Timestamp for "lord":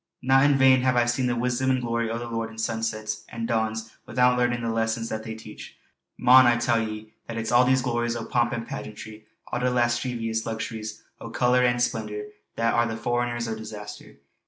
2.27-2.49